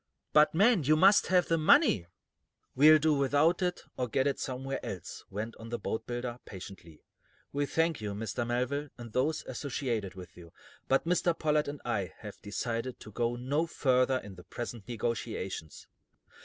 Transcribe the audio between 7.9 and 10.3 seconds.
you, Mr. Melville, and those associated